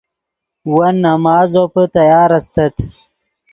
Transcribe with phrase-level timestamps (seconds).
[0.73, 2.75] ون نماز زوپے تیار استت